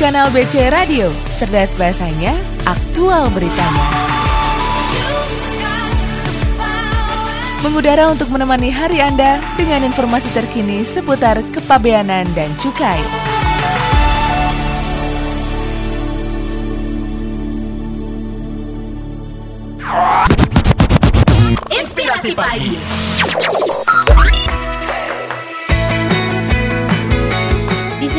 kanal 0.00 0.32
BC 0.32 0.72
Radio. 0.72 1.12
Cerdas 1.36 1.68
bahasanya, 1.76 2.32
aktual 2.64 3.28
beritanya. 3.36 3.84
Mengudara 7.60 8.08
untuk 8.08 8.32
menemani 8.32 8.72
hari 8.72 9.04
Anda 9.04 9.44
dengan 9.60 9.84
informasi 9.84 10.32
terkini 10.32 10.88
seputar 10.88 11.44
kepabeanan 11.52 12.24
dan 12.32 12.48
cukai. 12.56 12.96
Inspirasi 21.76 22.32
Pagi. 22.32 22.72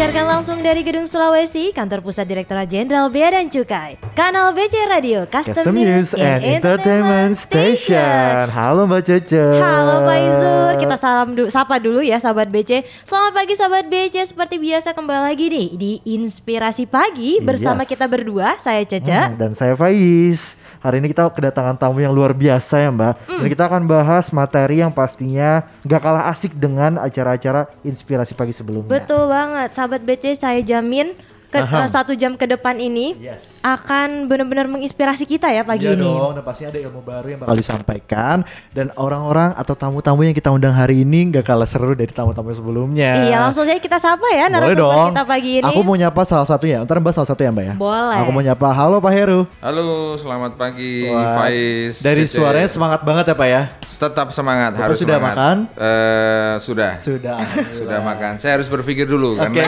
Disiarkan 0.01 0.33
langsung 0.33 0.65
dari 0.65 0.81
Gedung 0.81 1.05
Sulawesi, 1.05 1.69
Kantor 1.77 2.01
Pusat 2.01 2.25
Direktorat 2.25 2.65
Jenderal 2.65 3.13
Bea 3.13 3.37
dan 3.37 3.53
Cukai. 3.53 4.01
Kanal 4.11 4.51
BC 4.51 4.75
Radio, 4.91 5.23
Custom, 5.23 5.55
Custom 5.55 5.71
News 5.71 6.11
and 6.19 6.43
Entertainment 6.43 7.31
Station. 7.39 8.51
Halo 8.51 8.83
Mbak 8.83 9.07
Cece. 9.07 9.39
Halo 9.55 10.03
Pak 10.03 10.17
Izur, 10.19 10.71
kita 10.83 10.95
salam 10.99 11.31
dulu, 11.31 11.47
sapa 11.47 11.79
dulu 11.79 12.03
ya 12.03 12.19
sahabat 12.19 12.51
BC. 12.51 12.83
Selamat 13.07 13.31
pagi 13.31 13.55
sahabat 13.55 13.87
BC, 13.87 14.35
seperti 14.35 14.59
biasa 14.59 14.91
kembali 14.91 15.21
lagi 15.31 15.45
nih 15.47 15.67
di 15.79 15.91
Inspirasi 16.03 16.91
Pagi 16.91 17.39
bersama 17.39 17.87
Yes. 17.87 17.95
kita 17.95 18.05
berdua, 18.11 18.59
saya 18.59 18.83
Cece. 18.83 19.15
Hmm, 19.15 19.39
dan 19.39 19.55
saya 19.55 19.79
Faiz. 19.79 20.59
Hari 20.83 20.99
ini 20.99 21.15
kita 21.15 21.31
kedatangan 21.31 21.79
tamu 21.79 22.03
yang 22.03 22.11
luar 22.11 22.35
biasa 22.35 22.83
ya 22.83 22.91
Mbak. 22.91 23.13
Hmm. 23.31 23.39
Dan 23.39 23.47
kita 23.47 23.63
akan 23.71 23.87
bahas 23.87 24.27
materi 24.35 24.83
yang 24.83 24.91
pastinya 24.91 25.63
gak 25.87 26.03
kalah 26.03 26.27
asik 26.27 26.51
dengan 26.59 26.99
acara-acara 26.99 27.71
inspirasi 27.87 28.35
pagi 28.35 28.51
sebelumnya. 28.51 28.91
Betul 28.91 29.31
banget, 29.31 29.71
sahabat 29.71 30.03
BC 30.03 30.35
saya 30.35 30.59
jamin 30.59 31.15
ke, 31.51 31.59
eh, 31.59 31.87
satu 31.87 32.11
jam 32.13 32.33
ke 32.33 32.45
depan 32.45 32.75
ini 32.75 33.19
Yes. 33.19 33.59
akan 33.61 34.25
benar-benar 34.25 34.65
menginspirasi 34.65 35.23
kita 35.25 35.47
ya 35.47 35.61
pagi 35.61 35.83
Iya 35.83 35.93
ini. 35.93 36.07
dong, 36.07 36.31
dan 36.33 36.43
pasti 36.43 36.63
ada 36.63 36.79
ilmu 36.79 37.01
baru 37.01 37.27
yang 37.27 37.39
bakal 37.39 37.53
disampaikan 37.53 38.37
dan 38.71 38.87
orang-orang 38.95 39.51
atau 39.53 39.73
tamu-tamu 39.73 40.23
yang 40.23 40.31
kita 40.31 40.49
undang 40.49 40.71
hari 40.71 41.01
ini 41.01 41.29
gak 41.29 41.43
kalah 41.45 41.65
seru 41.65 41.91
dari 41.91 42.09
tamu-tamu 42.09 42.49
sebelumnya. 42.51 43.27
Iya, 43.27 43.37
langsung 43.41 43.63
saja 43.63 43.77
kita 43.77 43.97
sapa 43.97 44.23
ya 44.29 44.47
narasumber 44.47 44.79
dong. 44.79 45.09
kita 45.11 45.23
pagi 45.25 45.51
ini. 45.57 45.65
Aku 45.65 45.79
mau 45.81 45.93
nyapa 45.93 46.21
salah 46.23 46.45
satunya. 46.45 46.79
Ntar 46.81 46.97
Mbak 46.97 47.13
salah 47.13 47.27
satu 47.27 47.41
ya 47.41 47.51
Mbak 47.51 47.65
ya. 47.65 47.73
Boleh. 47.75 48.17
Aku 48.17 48.29
mau 48.29 48.39
nyapa. 48.39 48.67
Halo 48.71 48.97
Pak 48.97 49.11
Heru. 49.11 49.39
Halo, 49.59 49.83
selamat 50.15 50.55
pagi 50.55 51.05
Wah, 51.05 51.35
Faiz. 51.37 51.99
Dari 51.99 52.23
Cece. 52.23 52.37
suaranya 52.37 52.65
semangat 52.65 53.01
banget 53.01 53.25
ya 53.25 53.35
Pak 53.35 53.49
ya. 53.49 53.63
tetap 53.91 54.31
semangat 54.31 54.71
Bapak 54.73 54.85
harus 54.87 54.97
sudah 54.97 55.17
semangat. 55.19 55.35
makan? 55.35 55.57
Eh, 55.75 56.53
sudah. 56.57 56.91
Sudah. 56.95 57.37
Sudah 57.77 57.99
makan. 57.99 58.31
Saya 58.35 58.55
harus 58.55 58.65
berpikir 58.65 59.03
dulu 59.03 59.35
Oke. 59.35 59.51
karena 59.51 59.67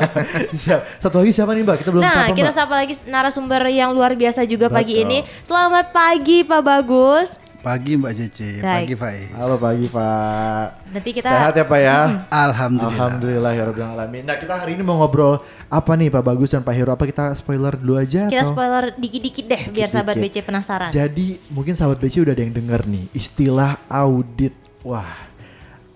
Siap. 0.56 0.80
Satu 1.10 1.26
lagi 1.26 1.34
siapa 1.34 1.58
nih 1.58 1.66
Mbak? 1.66 1.76
Kita 1.82 1.90
belum 1.90 2.06
Nah, 2.06 2.14
sapa 2.14 2.38
kita 2.38 2.42
Mbak. 2.46 2.58
sapa 2.62 2.74
lagi 2.78 2.94
narasumber 3.10 3.62
yang 3.66 3.90
luar 3.90 4.14
biasa 4.14 4.46
juga 4.46 4.70
pagi 4.70 4.94
Betul. 4.94 5.10
ini. 5.10 5.18
Selamat 5.42 5.90
pagi 5.90 6.46
Pak 6.46 6.62
Bagus. 6.62 7.34
Pagi 7.60 7.98
Mbak 7.98 8.12
Cece, 8.14 8.62
Baik. 8.62 8.86
pagi 8.86 8.94
Faiz. 8.94 9.26
Halo 9.34 9.58
pagi 9.58 9.90
Pak. 9.90 10.66
Nanti 10.94 11.10
kita 11.10 11.26
Sehat 11.26 11.58
ya 11.58 11.66
Pak 11.66 11.80
ya. 11.82 11.98
Alhamdulillah. 12.30 12.94
Alhamdulillah 12.94 13.52
ya 13.52 13.62
Rabbil 13.66 13.86
Alamin. 13.90 14.22
Nah 14.22 14.38
kita 14.38 14.54
hari 14.54 14.78
ini 14.78 14.86
mau 14.86 15.02
ngobrol 15.02 15.42
apa 15.66 15.92
nih 15.92 16.14
Pak 16.14 16.22
Bagus 16.22 16.54
dan 16.54 16.62
Pak 16.62 16.74
Heru? 16.78 16.94
Apa 16.94 17.02
kita 17.04 17.34
spoiler 17.34 17.74
dulu 17.74 17.98
aja? 17.98 18.30
kita 18.30 18.46
atau? 18.46 18.54
spoiler 18.54 18.94
dikit-dikit 18.94 19.44
deh 19.50 19.62
biar 19.66 19.90
sahabat. 19.90 20.14
BC 20.14 20.46
penasaran. 20.46 20.94
Jadi 20.94 21.42
mungkin 21.50 21.74
sahabat 21.74 21.98
BC 21.98 22.22
udah 22.22 22.38
ada 22.38 22.40
yang 22.40 22.54
denger 22.54 22.86
nih 22.86 23.10
istilah 23.12 23.82
audit. 23.90 24.54
Wah. 24.86 25.29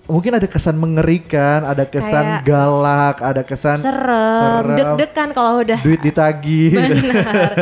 Mungkin 0.05 0.36
ada 0.36 0.44
kesan 0.44 0.77
mengerikan, 0.77 1.64
ada 1.64 1.88
kesan 1.88 2.44
Kayak 2.44 2.44
galak, 2.44 3.16
ada 3.24 3.41
kesan 3.41 3.80
serem, 3.80 4.77
deg-degan 4.77 5.33
kalau 5.33 5.64
udah 5.64 5.80
duit 5.80 5.96
ditagih. 6.05 6.77
Benar. 6.77 7.52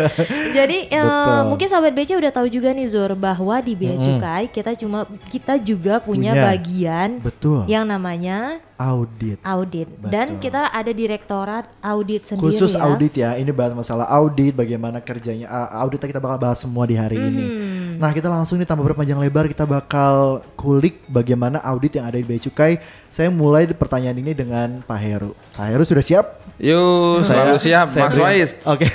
Jadi 0.51 0.91
Betul. 0.91 1.39
mungkin 1.47 1.67
sahabat 1.71 1.95
BC 1.95 2.19
udah 2.19 2.33
tahu 2.35 2.51
juga 2.51 2.75
nih 2.75 2.91
Zur 2.91 3.15
bahwa 3.15 3.63
di 3.63 3.79
Bea 3.79 3.95
Cukai 3.95 4.51
kita 4.51 4.75
cuma 4.75 5.07
kita 5.31 5.55
juga 5.55 6.03
punya, 6.03 6.35
Punya. 6.35 6.43
bagian 6.51 7.09
Betul. 7.23 7.63
yang 7.71 7.87
namanya 7.87 8.59
Audit. 8.83 9.39
audit 9.47 9.87
dan 10.11 10.43
kita 10.43 10.67
ada 10.75 10.91
direktorat 10.91 11.71
audit 11.79 12.27
sendiri 12.27 12.51
Khusus 12.51 12.75
ya. 12.75 12.83
audit 12.83 13.13
ya, 13.15 13.31
ini 13.39 13.55
bahas 13.55 13.71
masalah 13.79 14.11
audit, 14.11 14.51
bagaimana 14.59 14.99
kerjanya 14.99 15.47
uh, 15.47 15.87
audit 15.87 16.03
kita 16.03 16.19
bakal 16.19 16.51
bahas 16.51 16.59
semua 16.59 16.83
di 16.91 16.99
hari 16.99 17.15
ini. 17.15 17.45
Hmm. 17.93 18.01
Nah 18.01 18.11
kita 18.17 18.33
langsung 18.33 18.57
nih 18.57 18.65
tanpa 18.65 18.81
berpanjang 18.81 19.21
lebar 19.21 19.45
kita 19.45 19.69
bakal 19.69 20.41
kulik 20.57 21.05
bagaimana 21.13 21.61
audit 21.61 22.01
yang 22.01 22.09
ada 22.09 22.17
di 22.17 22.25
Bea 22.25 22.41
Cukai. 22.41 22.81
Saya 23.13 23.29
mulai 23.29 23.69
pertanyaan 23.69 24.17
ini 24.17 24.33
dengan 24.33 24.81
Pak 24.81 24.99
Heru. 24.99 25.37
Pak 25.53 25.67
Heru 25.69 25.85
sudah 25.85 26.01
siap? 26.01 26.27
yuk 26.63 27.19
selalu 27.27 27.59
siap 27.59 27.87
saya 27.91 28.07
Mas 28.07 28.15
Faiz. 28.15 28.51
Oke. 28.63 28.87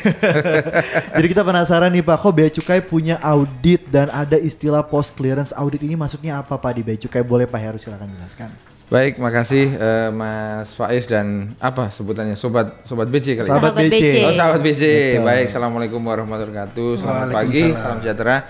Jadi 1.19 1.27
kita 1.27 1.43
penasaran 1.43 1.91
nih 1.91 1.99
Pak, 1.99 2.17
kok 2.23 2.31
Bea 2.31 2.49
Cukai 2.49 2.79
punya 2.79 3.19
audit 3.19 3.83
dan 3.91 4.07
ada 4.07 4.39
istilah 4.39 4.87
post 4.87 5.13
clearance 5.19 5.51
audit 5.51 5.83
ini 5.83 5.99
maksudnya 5.99 6.39
apa 6.39 6.55
Pak 6.55 6.71
di 6.79 6.81
Bea 6.81 6.95
Cukai? 6.95 7.27
Boleh 7.27 7.43
Pak 7.43 7.59
Heru 7.59 7.77
silakan 7.77 8.07
jelaskan. 8.15 8.49
Baik, 8.87 9.19
makasih 9.19 9.75
eh, 9.75 10.09
Mas 10.15 10.71
Faiz 10.71 11.11
dan 11.11 11.51
apa 11.59 11.91
sebutannya 11.91 12.39
sobat 12.39 12.87
sobat 12.87 13.11
BC 13.11 13.35
kali. 13.35 13.43
ya? 13.43 13.51
Sahabat 13.51 13.75
BC. 13.75 14.03
Oh 14.23 14.31
sahabat 14.31 14.61
BC. 14.63 14.83
Baik, 15.19 15.51
assalamualaikum 15.51 15.99
warahmatullahi 15.99 16.55
wabarakatuh. 16.55 16.89
Selamat 17.03 17.27
pagi, 17.35 17.75
salam 17.75 17.99
sejahtera. 17.99 18.47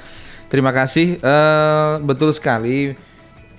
Terima 0.48 0.72
kasih. 0.72 1.20
Eh, 1.20 1.94
betul 2.08 2.32
sekali 2.32 2.96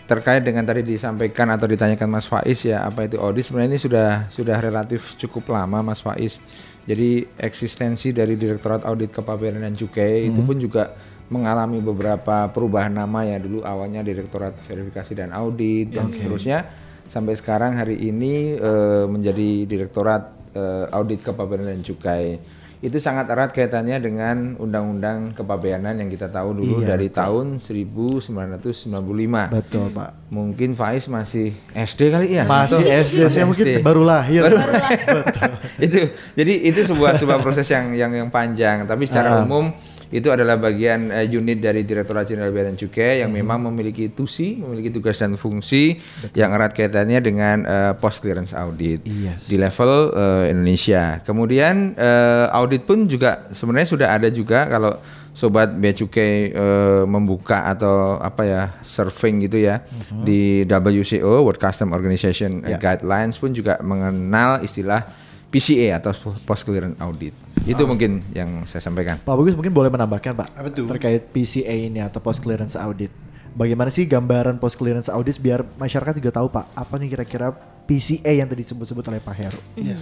terkait 0.09 0.41
dengan 0.41 0.65
tadi 0.65 0.81
disampaikan 0.81 1.53
atau 1.53 1.69
ditanyakan 1.69 2.09
Mas 2.09 2.25
Faiz 2.25 2.65
ya 2.65 2.89
apa 2.89 3.05
itu 3.05 3.21
audit 3.21 3.45
sebenarnya 3.45 3.77
ini 3.77 3.81
sudah 3.81 4.09
sudah 4.33 4.57
relatif 4.57 5.21
cukup 5.21 5.53
lama 5.53 5.85
Mas 5.85 6.01
Faiz. 6.01 6.41
Jadi 6.89 7.29
eksistensi 7.37 8.17
dari 8.17 8.33
Direktorat 8.41 8.89
Audit 8.89 9.13
Kepabeanan 9.13 9.61
dan 9.61 9.77
Cukai 9.77 10.33
itu 10.33 10.41
pun 10.41 10.57
juga 10.57 10.97
mengalami 11.29 11.85
beberapa 11.85 12.49
perubahan 12.49 12.89
nama 12.89 13.29
ya 13.29 13.37
dulu 13.37 13.61
awalnya 13.61 14.01
Direktorat 14.01 14.57
Verifikasi 14.65 15.13
dan 15.13 15.37
Audit 15.37 15.93
dan 15.93 16.09
seterusnya 16.09 16.65
sampai 17.05 17.37
sekarang 17.37 17.77
hari 17.77 18.01
ini 18.09 18.57
eh, 18.57 19.05
menjadi 19.05 19.69
Direktorat 19.69 20.57
eh, 20.57 20.97
Audit 20.97 21.21
Kepabeanan 21.21 21.77
dan 21.77 21.85
Cukai. 21.85 22.41
Itu 22.79 22.95
sangat 22.97 23.27
erat 23.27 23.51
kaitannya 23.51 23.99
dengan 23.99 24.55
Undang-Undang 24.55 25.35
Kepabeanan 25.35 25.99
yang 25.99 26.07
kita 26.07 26.29
tahu 26.29 26.55
dulu 26.55 26.79
Iya, 26.81 26.95
dari 26.95 27.11
tahun 27.11 27.59
1995. 27.59 29.51
Betul 29.51 29.91
Pak. 29.91 30.11
Mungkin 30.29 30.71
Faiz 30.73 31.07
masih 31.07 31.59
SD 31.69 32.01
kali 32.09 32.27
ya? 32.33 32.45
Masih 32.45 32.79
Betul. 32.81 33.03
SD, 33.03 33.21
saya 33.29 33.45
mungkin 33.45 33.67
baru 33.81 34.03
lahir. 34.03 34.43
Baru- 34.45 34.61
itu 35.87 36.01
jadi 36.33 36.55
itu 36.65 36.81
sebuah 36.85 37.15
sebuah 37.15 37.39
proses 37.39 37.67
yang 37.67 37.91
yang 37.93 38.13
yang 38.13 38.29
panjang 38.29 38.85
tapi 38.85 39.05
secara 39.05 39.29
Ah. 39.31 39.43
umum 39.43 39.75
itu 40.11 40.29
adalah 40.29 40.57
bagian 40.57 41.11
eh, 41.11 41.29
unit 41.29 41.59
dari 41.59 41.83
Direktorat 41.83 42.25
Jenderal 42.25 42.49
Bea 42.49 42.65
dan 42.65 42.75
Cukai 42.75 42.97
Hmm. 43.15 43.21
yang 43.21 43.31
memang 43.35 43.61
memiliki 43.65 44.09
tusi, 44.09 44.57
memiliki 44.57 44.89
tugas 44.91 45.15
dan 45.15 45.35
fungsi 45.35 46.01
yang 46.33 46.51
erat 46.51 46.73
kaitannya 46.73 47.21
dengan 47.21 47.57
eh, 47.63 47.93
post 47.95 48.21
clearance 48.21 48.53
audit 48.53 49.05
Yes. 49.05 49.47
di 49.47 49.57
level 49.57 49.93
eh, 50.11 50.45
Indonesia. 50.51 51.21
Kemudian 51.21 51.93
eh, 51.93 52.47
audit 52.51 52.83
pun 52.83 53.05
juga 53.05 53.49
sebenarnya 53.51 53.89
sudah 53.89 54.09
ada 54.11 54.29
juga 54.29 54.65
kalau 54.65 54.97
sobat 55.31 55.71
bea 55.71 55.93
cukai 55.93 56.51
eh, 56.51 57.03
membuka 57.05 57.69
atau 57.69 58.19
apa 58.19 58.43
ya 58.43 58.63
surfing 58.81 59.39
gitu 59.41 59.61
ya 59.61 59.85
Mhm. 60.11 60.25
di 60.25 60.41
WCO 60.65 61.45
World 61.45 61.59
Custom 61.59 61.93
Organization 61.93 62.59
Ya. 62.61 62.75
Guidelines 62.77 63.37
pun 63.37 63.53
juga 63.53 63.79
mengenal 63.79 64.61
istilah 64.61 65.05
PCA 65.49 65.97
atau 65.97 66.13
post 66.43 66.63
clearance 66.63 66.97
audit. 66.99 67.33
Itu 67.65 67.83
Ah. 67.83 67.89
mungkin 67.89 68.21
yang 68.31 68.65
saya 68.65 68.81
sampaikan. 68.81 69.17
Pak 69.19 69.33
Bagus 69.35 69.57
mungkin 69.57 69.73
boleh 69.73 69.89
menambahkan 69.89 70.37
Pak 70.37 70.49
Apa 70.53 70.69
tuh? 70.69 70.85
terkait 70.87 71.25
PCA 71.29 71.73
ini 71.73 71.99
atau 71.99 72.21
post 72.21 72.39
clearance 72.39 72.77
audit. 72.77 73.09
Bagaimana 73.53 73.89
sih 73.89 74.05
gambaran 74.05 74.57
post 74.57 74.77
clearance 74.77 75.09
audit 75.09 75.37
biar 75.37 75.65
masyarakat 75.75 76.15
juga 76.15 76.31
tahu 76.31 76.47
Pak 76.49 76.69
apa 76.71 76.95
nih 76.97 77.09
kira-kira 77.11 77.49
PCA 77.89 78.33
yang 78.35 78.47
tadi 78.47 78.61
disebut-sebut 78.61 79.05
oleh 79.05 79.19
Pak 79.19 79.35
Heru. 79.35 79.61
Ya. 79.75 79.97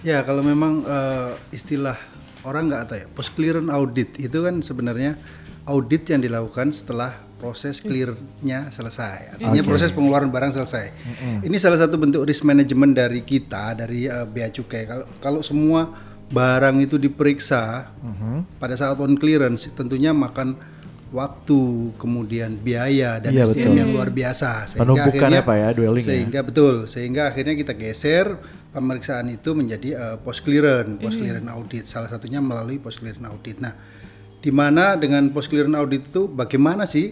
Ya, 0.00 0.18
kalau 0.22 0.40
memang 0.40 0.86
eh, 0.86 1.32
istilah 1.50 1.98
orang 2.46 2.70
nggak 2.70 2.82
tahu 2.86 2.96
ya, 2.96 3.06
post 3.10 3.34
clearance 3.34 3.66
audit 3.68 4.14
itu 4.14 4.38
kan 4.38 4.62
sebenarnya 4.62 5.18
audit 5.68 6.08
yang 6.08 6.24
dilakukan 6.24 6.72
setelah 6.72 7.12
proses 7.38 7.78
clearnya 7.78 8.72
selesai. 8.74 9.38
Artinya 9.38 9.62
proses 9.62 9.94
pengeluaran 9.94 10.32
barang 10.32 10.58
selesai. 10.58 10.90
Ini 11.46 11.56
salah 11.60 11.78
satu 11.78 11.94
bentuk 11.94 12.26
risk 12.26 12.42
management 12.42 12.98
dari 12.98 13.22
kita 13.22 13.78
dari 13.78 14.10
eh, 14.10 14.26
bea 14.26 14.50
cukai. 14.50 14.88
Kalau 14.88 15.06
kalau 15.22 15.40
semua 15.44 15.86
barang 16.28 16.76
itu 16.82 17.00
diperiksa 17.00 17.88
pada 18.60 18.74
saat 18.76 18.98
on 19.00 19.16
clearance 19.16 19.70
tentunya 19.72 20.12
makan 20.12 20.58
waktu 21.08 21.92
kemudian 21.96 22.60
biaya 22.60 23.16
dan 23.16 23.32
Iya, 23.32 23.48
SDM 23.48 23.72
betul. 23.72 23.80
yang 23.80 23.90
luar 23.96 24.10
biasa 24.12 24.76
Penumpukan 24.76 25.30
ya, 25.32 25.40
Pak, 25.40 25.56
ya, 25.56 25.68
dwelling 25.72 26.04
ya. 26.04 26.08
sehingga 26.12 26.40
betul 26.44 26.74
sehingga 26.84 27.32
akhirnya 27.32 27.56
kita 27.56 27.72
geser 27.72 28.36
pemeriksaan 28.76 29.32
itu 29.32 29.56
menjadi 29.56 29.88
eh, 29.96 30.16
post 30.20 30.44
clearance 30.44 31.00
post 31.00 31.16
clearance 31.16 31.48
audit 31.48 31.84
salah 31.88 32.12
satunya 32.12 32.44
melalui 32.44 32.76
post 32.76 33.00
clearance 33.00 33.24
audit 33.24 33.56
nah 33.56 33.72
di 34.38 34.50
mana 34.54 34.94
dengan 34.94 35.26
post 35.34 35.50
clearance 35.50 35.74
audit 35.74 36.02
itu 36.06 36.30
bagaimana 36.30 36.86
sih 36.86 37.10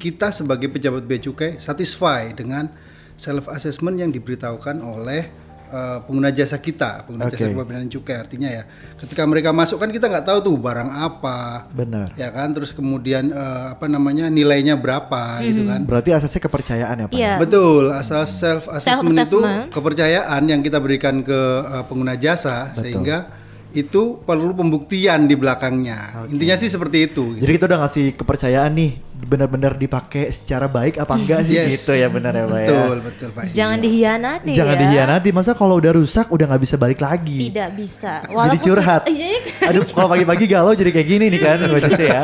kita 0.00 0.32
sebagai 0.32 0.72
pejabat 0.72 1.04
bea 1.04 1.20
cukai 1.20 1.60
satisfy 1.60 2.32
dengan 2.32 2.66
self 3.14 3.46
assessment 3.52 4.00
yang 4.00 4.10
diberitahukan 4.10 4.82
oleh 4.82 5.30
eh, 5.70 5.98
pengguna 6.02 6.34
jasa 6.34 6.58
kita, 6.58 7.06
pengguna 7.06 7.30
Oke. 7.30 7.38
jasa 7.38 7.54
kepabeanan 7.54 7.86
cukai 7.86 8.16
artinya 8.18 8.48
ya. 8.50 8.66
Ketika 8.98 9.22
mereka 9.28 9.54
masuk 9.54 9.78
kan 9.78 9.94
kita 9.94 10.10
nggak 10.10 10.26
tahu 10.26 10.38
tuh 10.42 10.56
barang 10.58 10.90
apa, 10.90 11.70
Benar. 11.70 12.18
ya 12.18 12.34
kan. 12.34 12.50
Terus 12.50 12.74
kemudian 12.74 13.30
eh, 13.30 13.64
apa 13.78 13.86
namanya 13.86 14.26
nilainya 14.26 14.74
berapa 14.74 15.38
gitu 15.44 15.68
kan. 15.68 15.86
Berarti 15.86 16.10
asasnya 16.16 16.42
kepercayaan 16.42 16.96
ya 16.98 17.06
Pak? 17.06 17.14
Iya. 17.14 17.34
Betul, 17.38 17.84
asal 17.94 18.26
self 18.26 18.66
assessment 18.72 19.12
itu 19.14 19.38
Self-assessment. 19.38 19.70
kepercayaan 19.70 20.42
yang 20.50 20.60
kita 20.64 20.82
berikan 20.82 21.20
ke 21.22 21.40
uh, 21.62 21.84
pengguna 21.86 22.18
jasa 22.18 22.74
sehingga 22.74 23.30
itu 23.72 24.20
perlu 24.22 24.52
pembuktian 24.52 25.24
di 25.24 25.34
belakangnya. 25.36 26.28
Intinya 26.28 26.56
sih 26.60 26.68
seperti 26.68 27.10
itu. 27.10 27.36
gitu. 27.36 27.42
Jadi 27.42 27.52
kita 27.56 27.64
udah 27.72 27.78
ngasih 27.84 28.06
kepercayaan 28.16 28.72
nih 28.76 28.90
benar-benar 29.22 29.72
dipakai 29.72 30.28
secara 30.28 30.66
baik 30.66 30.96
apa 30.96 31.14
enggak 31.14 31.40
sih 31.42 31.54
Yes. 31.54 31.78
gitu 31.78 31.92
ya 31.92 32.06
benar 32.06 32.32
ya 32.32 32.44
Pak 32.44 32.58
ya? 32.58 32.66
Betul, 32.66 32.96
betul 33.00 33.28
Pak. 33.30 33.42
Jangan 33.48 33.78
dihianati 33.78 34.50
Jangan 34.50 34.74
ya. 34.74 34.80
dihianati, 34.82 35.28
masa 35.30 35.52
kalau 35.52 35.76
udah 35.76 35.92
rusak 35.92 36.26
udah 36.28 36.44
nggak 36.44 36.58
bisa 36.60 36.74
balik 36.74 36.98
lagi. 36.98 37.48
Tidak 37.48 37.70
bisa. 37.72 38.22
Jadi 38.22 38.58
curhat. 38.60 39.02
Iya, 39.04 39.26
iya. 39.32 39.40
Aduh, 39.64 39.84
kalau 39.86 40.08
pagi-pagi 40.08 40.44
galau 40.44 40.72
jadi 40.72 40.90
kayak 40.90 41.08
gini 41.08 41.24
nih 41.28 41.40
kan, 41.40 41.56
Mbak 41.60 41.80
Cece 41.86 42.04
ya. 42.04 42.22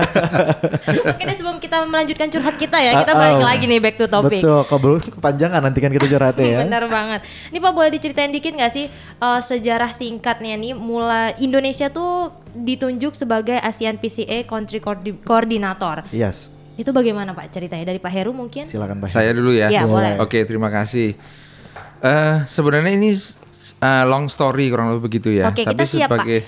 Oke 1.06 1.22
deh 1.22 1.34
sebelum 1.34 1.58
kita 1.58 1.76
melanjutkan 1.84 2.28
curhat 2.28 2.56
kita 2.56 2.76
ya, 2.76 2.92
kita 2.98 3.12
Ah, 3.12 3.18
balik 3.18 3.36
ah. 3.36 3.46
lagi 3.46 3.64
nih 3.64 3.78
back 3.78 3.96
to 3.96 4.06
topic. 4.06 4.40
Betul, 4.40 4.60
kalau 4.64 4.80
belum 4.80 4.98
kepanjangan 5.00 5.60
nanti 5.60 5.78
kan 5.78 5.90
kita 5.90 6.06
curhatnya 6.06 6.44
ya. 6.44 6.58
Benar 6.64 6.84
banget. 6.86 7.20
Ini 7.48 7.58
Pak 7.58 7.72
boleh 7.72 7.90
diceritain 7.90 8.30
dikit 8.30 8.52
nggak 8.52 8.70
sih 8.70 8.86
eh, 8.90 9.40
sejarah 9.40 9.90
singkatnya 9.90 10.54
nih 10.54 10.72
mulai 10.72 11.38
Indonesia 11.38 11.86
tuh 11.88 12.30
ditunjuk 12.50 13.12
sebagai 13.12 13.54
ASEAN 13.56 13.96
PCA 13.96 14.42
Country 14.42 14.78
Coordi- 14.78 15.20
Coordinator. 15.20 16.02
Yes, 16.10 16.48
Itu 16.78 16.94
bagaimana 16.94 17.34
Pak 17.34 17.50
ceritanya 17.50 17.82
dari 17.84 17.98
Pak 17.98 18.08
Heru 18.08 18.30
mungkin? 18.30 18.62
silakan 18.62 19.02
Pak. 19.02 19.10
Saya 19.10 19.34
dulu 19.34 19.50
ya. 19.50 19.66
Iya, 19.66 19.82
boleh. 19.84 20.22
Oke, 20.22 20.46
terima 20.46 20.70
kasih. 20.70 21.18
Eh 21.98 22.34
sebenarnya 22.46 22.94
ini 22.94 23.10
eh, 23.76 24.04
long 24.06 24.30
story 24.30 24.70
kurang 24.70 24.94
lebih 24.94 25.10
begitu 25.10 25.34
ya. 25.34 25.50
Oke, 25.50 25.66
Tapi 25.66 25.74
kita 25.74 25.84
siap, 25.84 26.06
Pak. 26.06 26.22
sebagai 26.22 26.38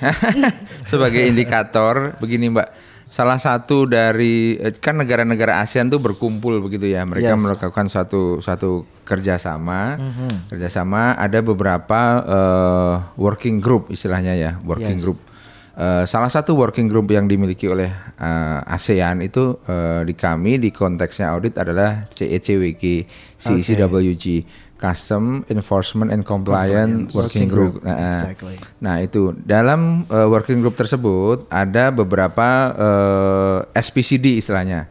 sebagai 0.90 1.22
indikator 1.26 1.94
begini 2.16 2.46
Mbak. 2.48 2.68
Salah 3.10 3.42
satu 3.42 3.90
dari 3.90 4.54
eh, 4.54 4.70
kan 4.70 4.94
negara-negara 4.94 5.58
ASEAN 5.58 5.90
tuh 5.90 5.98
berkumpul 5.98 6.62
begitu 6.62 6.86
ya. 6.86 7.02
Mereka 7.02 7.34
Yes. 7.34 7.42
melakukan 7.42 7.90
suatu 7.90 8.38
suatu 8.38 8.86
kerjasama. 9.02 9.98
Mhm. 9.98 10.46
Kerjasama 10.48 11.18
ada 11.18 11.42
beberapa 11.42 12.00
eh, 12.22 12.94
working 13.18 13.58
group 13.58 13.90
istilahnya 13.90 14.38
ya, 14.38 14.50
working 14.62 14.94
Yes. 14.94 15.02
group. 15.02 15.18
Eh, 15.80 16.04
salah 16.04 16.28
satu 16.28 16.60
working 16.60 16.92
group 16.92 17.08
yang 17.08 17.24
dimiliki 17.24 17.64
oleh 17.64 17.88
eh, 18.20 18.74
ASEAN 18.76 19.24
itu 19.24 19.56
eh, 19.64 20.04
di 20.04 20.12
kami 20.12 20.60
di 20.60 20.68
konteksnya 20.68 21.32
audit 21.32 21.56
adalah 21.56 22.04
E 22.04 22.36
CECWG 22.36 22.84
CECWG 23.40 24.26
Custom 24.76 25.44
Enforcement 25.48 26.12
and 26.12 26.24
Compliance 26.24 27.16
Working, 27.16 27.48
Working 27.48 27.48
Group. 27.48 27.72
Group, 27.80 27.88
Nah, 27.88 28.12
exactly. 28.12 28.56
Nah 28.84 28.96
itu. 29.00 29.32
Dalam 29.40 30.04
eh, 30.04 30.28
working 30.28 30.60
group 30.60 30.76
tersebut 30.76 31.48
ada 31.48 31.88
beberapa 31.88 32.48
eh, 32.76 33.80
SPCD 33.80 34.36
istilahnya, 34.36 34.84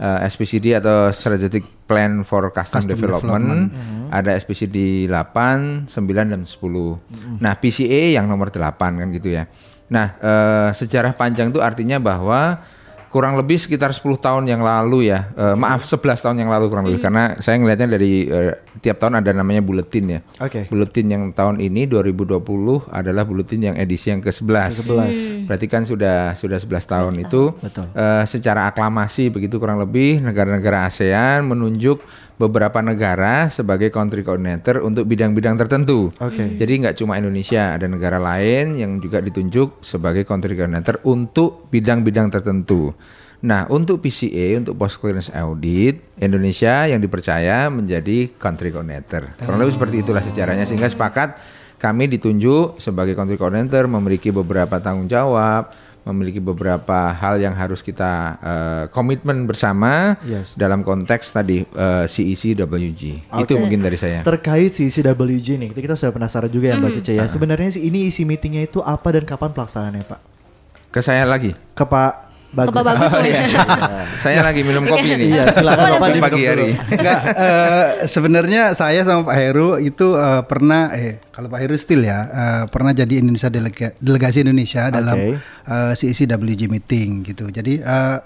Eh, 0.00 0.18
SPCD 0.24 0.72
atau 0.80 1.12
Strategic 1.12 1.84
Plan 1.84 2.24
for 2.24 2.48
Custom, 2.48 2.88
Development, 2.88 3.68
ada 4.08 4.32
SPCD 4.40 5.04
8, 5.04 5.84
9 5.84 6.32
dan 6.32 6.48
10. 6.48 7.44
Nah 7.44 7.52
PCA 7.60 8.16
yang 8.16 8.24
nomor 8.24 8.48
8 8.48 8.72
kan 8.78 9.08
gitu 9.12 9.36
ya. 9.36 9.44
Nah 9.90 10.06
eh, 10.22 10.68
sejarah 10.72 11.12
panjang 11.12 11.50
itu 11.50 11.58
artinya 11.58 11.98
bahwa 11.98 12.62
kurang 13.10 13.34
lebih 13.34 13.58
sekitar 13.58 13.90
10 13.90 14.06
tahun 14.22 14.46
yang 14.46 14.62
lalu 14.62 15.10
ya, 15.10 15.34
eh, 15.34 15.58
maaf 15.58 15.82
11 15.82 16.22
tahun 16.22 16.46
yang 16.46 16.50
lalu 16.54 16.70
kurang 16.70 16.86
lebih 16.86 17.02
karena 17.02 17.34
saya 17.42 17.58
ngelihatnya 17.58 17.98
dari 17.98 18.30
eh, 18.30 18.54
tiap 18.78 19.02
tahun 19.02 19.18
ada 19.18 19.34
namanya 19.34 19.66
buletin 19.66 20.06
ya. 20.06 20.20
Oke. 20.38 20.70
Buletin 20.70 21.10
yang 21.10 21.22
tahun 21.34 21.58
ini 21.58 21.90
2020 21.90 22.38
adalah 22.86 23.26
buletin 23.26 23.74
yang 23.74 23.76
edisi 23.76 24.14
yang 24.14 24.22
ke-11. 24.22 24.86
Ke-11. 24.86 25.14
Berarti 25.50 25.66
kan 25.66 25.82
sudah 25.82 26.38
sudah 26.38 26.58
11 26.62 26.86
tahun 26.86 27.14
itu 27.18 27.42
Betul. 27.58 27.90
eh, 27.98 28.24
secara 28.30 28.70
aklamasi 28.70 29.34
begitu 29.34 29.58
kurang 29.58 29.82
lebih 29.82 30.22
negara-negara 30.22 30.86
ASEAN 30.86 31.50
menunjuk 31.50 32.06
beberapa 32.40 32.80
negara 32.80 33.52
sebagai 33.52 33.92
country 33.92 34.24
coordinator 34.24 34.80
untuk 34.80 35.04
bidang-bidang 35.04 35.60
tertentu. 35.60 36.08
Oke. 36.16 36.56
Jadi 36.56 36.72
nggak 36.80 36.96
cuma 36.96 37.20
Indonesia, 37.20 37.76
ada 37.76 37.84
negara 37.84 38.16
lain 38.16 38.80
yang 38.80 38.96
juga 38.96 39.20
ditunjuk 39.20 39.84
sebagai 39.84 40.24
country 40.24 40.56
coordinator 40.56 41.04
untuk 41.04 41.68
bidang-bidang 41.68 42.32
tertentu. 42.32 42.96
Nah, 43.44 43.68
untuk 43.72 44.00
PCA, 44.00 44.56
untuk 44.60 44.76
post 44.76 45.00
clearance 45.00 45.32
audit, 45.32 46.16
Indonesia 46.16 46.88
yang 46.88 47.00
dipercaya 47.00 47.68
menjadi 47.68 48.32
country 48.36 48.72
coordinator. 48.72 49.36
Kurang 49.36 49.60
lebih 49.60 49.76
seperti 49.76 50.00
itulah 50.00 50.24
sejarahnya 50.24 50.64
sehingga 50.64 50.88
sepakat 50.88 51.36
kami 51.80 52.08
ditunjuk 52.12 52.76
sebagai 52.76 53.16
country 53.16 53.40
coordinator 53.40 53.88
memiliki 53.88 54.28
beberapa 54.28 54.80
tanggung 54.80 55.08
jawab, 55.08 55.72
memiliki 56.02 56.38
beberapa 56.38 57.10
hal 57.10 57.36
yang 57.36 57.52
harus 57.52 57.80
kita 57.80 58.12
eh, 58.36 58.84
komitmen 58.88 59.44
bersama 59.44 60.16
Yes. 60.22 60.54
dalam 60.54 60.80
konteks 60.80 61.30
tadi 61.30 61.60
eh, 61.62 62.04
CECWG. 62.04 63.02
Itu 63.36 63.52
Oke. 63.52 63.58
mungkin 63.58 63.80
dari 63.80 63.96
saya. 63.96 64.22
Terkait 64.22 64.70
si 64.70 64.86
CWG 64.86 65.58
nih, 65.58 65.70
kita 65.70 65.94
sudah 65.94 66.10
penasaran 66.10 66.48
juga 66.48 66.70
ya 66.70 66.76
Mbak 66.76 66.92
Cece 66.98 67.12
Ah. 67.12 67.16
ya. 67.20 67.24
Sebenarnya 67.26 67.68
sih 67.70 67.82
ini 67.82 68.06
isi 68.06 68.22
meetingnya 68.22 68.64
itu 68.64 68.80
apa 68.80 69.10
dan 69.10 69.24
kapan 69.24 69.50
pelaksanaannya 69.50 70.04
Pak? 70.04 70.20
Ke 70.88 71.00
saya 71.00 71.22
lagi. 71.22 71.52
Ke 71.72 71.84
Pak 71.84 72.29
Bagus. 72.50 72.66
Ke 72.66 72.76
Pak 72.76 72.84
Bagus 72.84 73.10
Oh, 73.10 73.22
iya. 73.22 73.42
saya 74.26 74.42
lagi 74.42 74.60
minum 74.60 74.82
kopi 74.82 75.14
nih. 75.14 75.28
Iya, 75.30 75.44
silakan 75.50 75.86
Bapak 75.94 76.08
Di 76.10 76.20
pagi 76.20 76.42
hari. 76.42 76.68
Enggak, 76.74 77.20
eh, 77.30 77.86
sebenarnya 78.04 78.62
saya 78.72 79.00
sama 79.02 79.22
Pak 79.24 79.36
Heru 79.36 79.78
itu 79.78 80.12
eh, 80.12 80.42
pernah, 80.44 80.90
eh 80.90 81.22
kalau 81.30 81.46
Pak 81.46 81.60
Heru 81.60 81.74
still 81.74 82.02
ya, 82.02 82.18
eh, 82.26 82.62
pernah 82.66 82.90
jadi 82.90 83.22
Indonesia 83.22 83.46
delega- 83.46 83.94
delegasi 83.96 84.42
Indonesia 84.42 84.90
dalam 84.90 85.14
Oke. 85.14 85.38
eh, 85.38 85.92
CECWG 85.94 86.66
meeting 86.66 87.22
gitu. 87.24 87.46
Jadi 87.48 87.78
eh, 87.78 88.18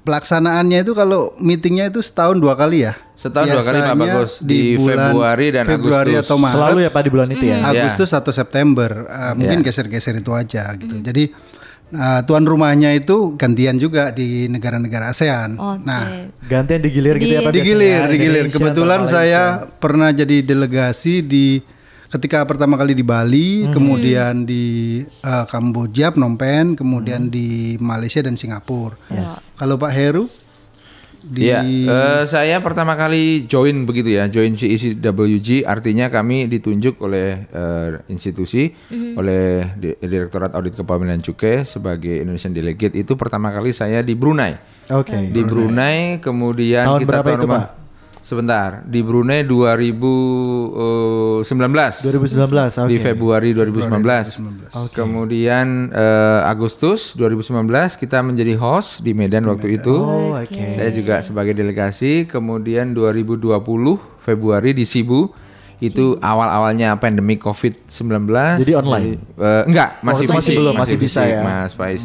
pelaksanaannya 0.00 0.80
itu 0.80 0.92
kalau 0.92 1.34
meetingnya 1.36 1.90
itu 1.90 2.00
setahun 2.00 2.38
dua 2.38 2.54
kali 2.54 2.86
ya. 2.86 2.94
Setahun 3.12 3.52
dua 3.52 3.60
kali, 3.60 3.78
Pak 3.80 3.96
Bagus. 3.96 4.32
Di 4.40 4.78
Februari 4.78 5.46
dan 5.50 5.64
Februari 5.66 6.14
Agustus. 6.14 6.24
atau 6.24 6.36
Maret. 6.38 6.54
Selalu 6.56 6.78
ya 6.80 6.90
Pak 6.90 7.02
di 7.02 7.10
bulan 7.10 7.28
itu 7.28 7.44
ya. 7.44 7.56
Iya. 7.58 7.66
Agustus 7.68 8.10
atau 8.14 8.32
September 8.32 8.90
eh, 9.04 9.32
mungkin 9.34 9.60
geser-geser 9.60 10.14
itu 10.16 10.30
aja 10.30 10.72
gitu. 10.72 10.94
Jadi 11.02 11.49
eh, 11.90 12.20
tuan 12.24 12.46
rumahnya 12.46 12.94
itu 12.94 13.34
gantian 13.34 13.76
juga 13.76 14.14
di 14.14 14.46
negara-negara 14.46 15.10
ASEAN. 15.10 15.58
Oke. 15.58 15.86
Nah, 15.86 16.30
Gantian 16.46 16.80
digilir 16.82 17.14
gitu 17.18 17.34
ya 17.38 17.42
Pak. 17.44 17.52
digilir, 17.54 18.06
biasanya. 18.06 18.12
digilir. 18.14 18.44
Indonesia 18.46 18.58
Kebetulan 18.58 19.00
saya 19.06 19.42
pernah 19.78 20.10
jadi 20.14 20.42
delegasi 20.42 21.22
di 21.22 21.62
ketika 22.10 22.42
pertama 22.42 22.74
kali 22.74 22.90
di 22.94 23.06
Bali, 23.06 23.70
kemudian 23.70 24.42
di 24.42 24.98
eh, 25.06 25.44
Kamboja, 25.46 26.10
Phnom 26.10 26.34
Penh, 26.34 26.74
kemudian 26.78 27.30
di 27.30 27.78
Malaysia 27.78 28.18
dan 28.22 28.34
Singapura. 28.34 28.98
Kalau 29.54 29.78
Pak 29.78 29.92
Heru 29.94 30.26
di 31.20 31.46
Iya, 31.46 31.60
eh, 31.62 32.22
saya 32.24 32.58
pertama 32.58 32.94
kali 32.94 33.44
join 33.44 33.84
begitu 33.84 34.12
ya, 34.12 34.26
join 34.26 34.52
CECWG 34.52 35.62
artinya 35.62 36.08
kami 36.08 36.46
ditunjuk 36.46 36.96
oleh 37.00 37.46
eh, 37.46 37.88
institusi, 38.08 38.72
oleh 38.90 39.74
Di- 39.74 39.96
Direktorat 39.96 40.52
Audit 40.52 40.74
Kepemilikan 40.74 41.20
Cukai 41.20 41.62
sebagai 41.62 42.20
Indonesian 42.20 42.52
Delegate 42.52 42.94
itu 42.94 43.14
pertama 43.14 43.48
kali 43.48 43.70
saya 43.70 44.00
di 44.00 44.12
Brunei. 44.12 44.56
Oke. 44.90 45.30
Di 45.30 45.42
Brunei 45.42 46.18
kemudian 46.18 46.82
Tahun 46.84 47.00
kita 47.00 47.12
berapa 47.20 47.30
itu, 47.30 47.44
rumah- 47.44 47.60
Pak? 47.62 47.79
Sebentar, 48.20 48.84
di 48.84 49.00
Brunei 49.00 49.48
2019. 49.48 51.40
2019, 51.40 52.84
oke. 52.84 52.92
Di 52.92 52.96
Februari 53.00 53.56
2019. 53.56 54.92
Kemudian 54.92 55.88
eh, 55.88 56.40
Agustus 56.44 57.16
2019 57.16 57.96
kita 57.96 58.20
menjadi 58.20 58.60
host 58.60 59.00
di 59.00 59.16
Medan 59.16 59.48
waktu 59.48 59.80
itu. 59.80 59.96
Oh, 59.96 60.36
oke. 60.36 60.64
Saya 60.68 60.92
juga 60.92 61.24
sebagai 61.24 61.56
delegasi. 61.56 62.28
Kemudian 62.28 62.92
2020 62.92 63.56
Februari 64.20 64.76
di 64.76 64.84
Sibu 64.84 65.32
itu 65.80 66.20
awal-awalnya 66.20 67.00
pandemi 67.00 67.40
COVID-19. 67.40 68.28
Jadi 68.60 68.72
online? 68.76 69.16
eh, 69.40 69.64
enggak, 69.64 70.04
masih 70.04 70.28
itu 70.28 70.32
masih 70.36 70.52
fisik, 70.52 70.56
belum, 70.60 70.74
masih 70.76 70.96
bisa 71.00 71.24
fisik, 71.24 71.34
ya? 71.34 71.40
Mas 71.40 71.72
Faiz. 71.72 72.04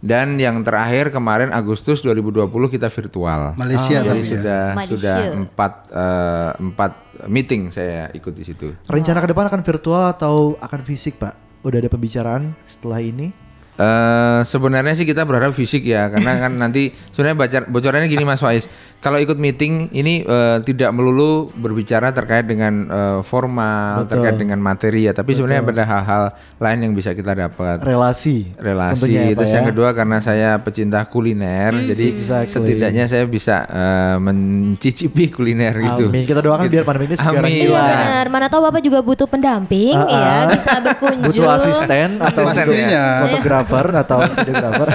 Dan 0.00 0.40
yang 0.40 0.64
terakhir 0.64 1.12
kemarin 1.12 1.52
Agustus 1.52 2.00
2020 2.00 2.48
kita 2.72 2.88
virtual. 2.88 3.52
Malaysia 3.60 4.00
Jadi 4.00 4.08
tapi 4.08 4.20
ya. 4.24 4.30
sudah 4.32 4.62
Malaysia. 4.72 4.90
sudah 4.96 5.16
empat 5.36 5.72
eh, 5.92 6.50
empat 6.56 6.92
meeting 7.28 7.68
saya 7.68 8.08
ikut 8.16 8.32
di 8.32 8.44
situ. 8.48 8.72
Rencana 8.88 9.20
ke 9.20 9.28
depan 9.28 9.44
akan 9.52 9.60
virtual 9.60 10.02
atau 10.08 10.56
akan 10.56 10.80
fisik 10.88 11.20
Pak? 11.20 11.36
Udah 11.60 11.84
ada 11.84 11.92
pembicaraan 11.92 12.56
setelah 12.64 13.04
ini? 13.04 13.49
Eh, 13.80 14.40
sebenarnya 14.44 14.92
sih 14.92 15.08
kita 15.08 15.24
berharap 15.24 15.56
fisik 15.56 15.88
ya 15.88 16.12
karena 16.12 16.36
kan 16.36 16.52
nanti 16.68 16.92
sebenarnya 17.16 17.36
baca 17.38 17.58
bocorannya 17.64 18.12
gini 18.12 18.28
Mas 18.28 18.44
Faiz 18.44 18.68
kalau 19.00 19.16
ikut 19.16 19.40
meeting 19.40 19.88
ini 19.96 20.20
eh, 20.20 20.60
tidak 20.68 20.92
melulu 20.92 21.48
berbicara 21.56 22.12
terkait 22.12 22.44
dengan 22.44 22.84
eh, 22.84 23.18
formal 23.24 24.04
Betul. 24.04 24.20
terkait 24.20 24.36
dengan 24.36 24.60
materi 24.60 25.08
ya 25.08 25.16
tapi 25.16 25.32
sebenarnya 25.32 25.64
ada 25.64 25.84
hal-hal 25.88 26.22
lain 26.60 26.78
yang 26.84 26.92
bisa 26.92 27.16
kita 27.16 27.32
dapat 27.32 27.80
Relasi. 27.80 28.52
relasi 28.60 29.16
ya, 29.16 29.32
terus 29.32 29.48
yang 29.48 29.64
ya. 29.64 29.72
kedua 29.72 29.96
karena 29.96 30.20
saya 30.20 30.60
pecinta 30.60 31.00
kuliner 31.08 31.72
jadi 31.80 32.06
Exactly. 32.20 32.52
setidaknya 32.52 33.08
saya 33.08 33.24
bisa 33.24 33.64
eh, 33.64 34.16
mencicipi 34.20 35.32
kuliner 35.32 35.72
gitu 35.72 36.12
Amin. 36.12 36.28
Kita 36.28 36.44
doakan 36.44 36.68
biar 36.68 36.84
pandemi 36.84 37.08
ini 37.08 37.16
segera 37.16 37.48
Amin. 37.48 37.64
Iya 37.64 37.80
benar. 37.80 38.24
Mana 38.28 38.46
tahu 38.52 38.60
Bapak 38.68 38.84
juga 38.84 39.00
butuh 39.00 39.24
pendamping 39.24 39.96
Ah, 39.96 40.04
ya, 40.04 40.52
bisa 40.52 40.76
berkunjung. 40.84 41.32
Butuh 41.32 41.48
asisten 41.56 42.20
atau 42.20 42.42
Asisten, 42.44 42.66
untuk 42.68 42.76
ya. 42.92 43.06
fotografer 43.24 43.59
atau 43.62 44.18
videografer. 44.38 44.88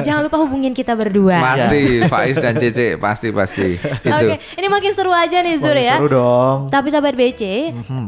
Jangan 0.00 0.20
lupa 0.22 0.36
hubungin 0.38 0.70
kita 0.70 0.92
berdua. 0.92 1.36
pasti 1.36 2.04
Faiz 2.04 2.36
dan 2.36 2.54
Cece 2.54 2.96
pasti 2.96 3.28
pasti 3.30 3.76
itu 4.06 4.10
Oke, 4.10 4.34
ini 4.54 4.66
makin 4.66 4.90
seru 4.90 5.10
aja 5.10 5.40
nih 5.40 5.56
Zur 5.56 5.72
Wah, 5.72 5.80
ya. 5.80 5.96
Seru 5.96 6.08
dong. 6.08 6.56
Tapi 6.68 6.88
sahabat 6.88 7.14
BC, 7.14 7.42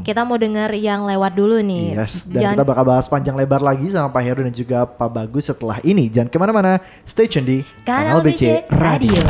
kita 0.03 0.23
mau 0.23 0.37
denger 0.37 0.75
yang 0.75 1.05
lewat 1.05 1.33
dulu 1.33 1.59
nih. 1.59 1.97
Yes, 1.97 2.27
dan 2.27 2.43
Jangan- 2.43 2.55
kita 2.55 2.65
bakal 2.65 2.85
bahas 2.85 3.07
panjang 3.07 3.35
lebar 3.35 3.59
lagi 3.59 3.89
sama 3.89 4.09
Pak 4.09 4.23
Heru 4.23 4.41
dan 4.43 4.53
juga 4.53 4.85
Pak 4.85 5.09
Bagus 5.09 5.47
setelah 5.47 5.79
ini. 5.83 6.07
Jangan 6.07 6.29
ke 6.29 6.37
mana-mana, 6.37 6.77
stay 7.03 7.27
tune 7.27 7.45
di 7.45 7.59
Kanal 7.83 8.21
BC 8.21 8.67
Radio. 8.73 9.23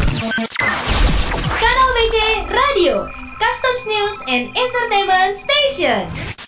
Kanal 1.56 1.88
BC 1.92 2.16
Radio, 2.46 2.94
Customs 3.36 3.82
News 3.84 4.16
and 4.26 4.48
Entertainment 4.50 5.32
Station. 5.32 6.45